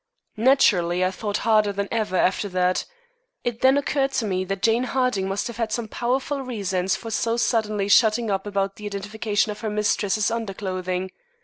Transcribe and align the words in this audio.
"Naturally 0.37 1.05
I 1.05 1.11
thought 1.11 1.37
harder 1.45 1.71
than 1.71 1.87
ever 1.91 2.15
after 2.15 2.49
that. 2.49 2.85
It 3.43 3.61
then 3.61 3.77
occurred 3.77 4.11
to 4.13 4.25
me 4.25 4.43
that 4.45 4.63
Jane 4.63 4.85
Harding 4.85 5.27
must 5.27 5.45
have 5.45 5.57
had 5.57 5.71
some 5.71 5.87
powerful 5.87 6.41
reasons 6.41 6.95
for 6.95 7.11
so 7.11 7.37
suddenly 7.37 7.87
shutting 7.87 8.31
up 8.31 8.47
about 8.47 8.77
the 8.77 8.87
identification 8.87 9.51
of 9.51 9.59
her 9.61 9.69
mistress's 9.69 10.31
underclothing. 10.31 11.11